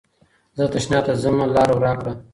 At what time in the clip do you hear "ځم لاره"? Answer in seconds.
1.21-1.75